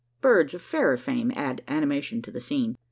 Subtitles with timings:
[0.19, 2.75] Birds of fairer fame add animation to the scene.